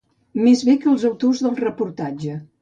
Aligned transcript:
Més 0.45 0.63
bé 0.69 0.75
que 0.85 0.89
els 0.93 1.05
autors 1.09 1.43
del 1.49 1.55
reportatge. 1.65 2.41